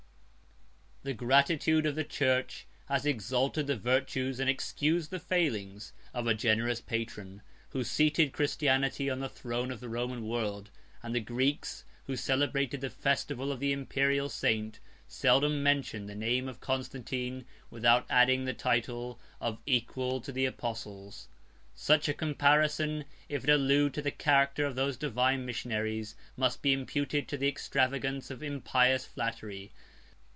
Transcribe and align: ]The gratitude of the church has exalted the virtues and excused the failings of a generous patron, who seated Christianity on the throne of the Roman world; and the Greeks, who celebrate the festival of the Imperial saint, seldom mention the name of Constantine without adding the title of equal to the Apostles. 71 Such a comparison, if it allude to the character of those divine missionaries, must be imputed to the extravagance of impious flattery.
]The 1.03 1.13
gratitude 1.15 1.87
of 1.87 1.95
the 1.95 2.03
church 2.03 2.67
has 2.85 3.07
exalted 3.07 3.65
the 3.65 3.75
virtues 3.75 4.39
and 4.39 4.47
excused 4.47 5.09
the 5.09 5.17
failings 5.19 5.93
of 6.13 6.27
a 6.27 6.35
generous 6.35 6.79
patron, 6.79 7.41
who 7.69 7.83
seated 7.83 8.33
Christianity 8.33 9.09
on 9.09 9.19
the 9.19 9.27
throne 9.27 9.71
of 9.71 9.79
the 9.79 9.89
Roman 9.89 10.27
world; 10.27 10.69
and 11.01 11.15
the 11.15 11.19
Greeks, 11.19 11.85
who 12.05 12.15
celebrate 12.15 12.79
the 12.79 12.89
festival 12.91 13.51
of 13.51 13.59
the 13.59 13.71
Imperial 13.71 14.29
saint, 14.29 14.77
seldom 15.07 15.63
mention 15.63 16.05
the 16.05 16.13
name 16.13 16.47
of 16.47 16.59
Constantine 16.59 17.45
without 17.71 18.05
adding 18.07 18.45
the 18.45 18.53
title 18.53 19.19
of 19.39 19.57
equal 19.65 20.21
to 20.21 20.31
the 20.31 20.45
Apostles. 20.45 21.29
71 21.73 21.73
Such 21.73 22.09
a 22.09 22.13
comparison, 22.13 23.05
if 23.27 23.43
it 23.43 23.49
allude 23.49 23.95
to 23.95 24.03
the 24.03 24.11
character 24.11 24.65
of 24.67 24.75
those 24.75 24.97
divine 24.97 25.47
missionaries, 25.47 26.15
must 26.37 26.61
be 26.61 26.73
imputed 26.73 27.27
to 27.27 27.37
the 27.37 27.47
extravagance 27.47 28.29
of 28.29 28.43
impious 28.43 29.03
flattery. 29.03 29.71